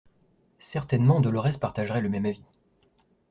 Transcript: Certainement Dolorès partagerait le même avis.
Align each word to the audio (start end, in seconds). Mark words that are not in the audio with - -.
Certainement 0.57 1.21
Dolorès 1.21 1.59
partagerait 1.59 2.01
le 2.01 2.09
même 2.09 2.25
avis. 2.25 2.41